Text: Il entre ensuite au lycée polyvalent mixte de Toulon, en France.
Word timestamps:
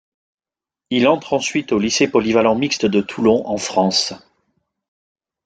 Il 0.89 1.07
entre 1.07 1.33
ensuite 1.33 1.71
au 1.71 1.77
lycée 1.77 2.07
polyvalent 2.07 2.55
mixte 2.55 2.87
de 2.87 3.01
Toulon, 3.01 3.45
en 3.45 3.57
France. 3.59 4.15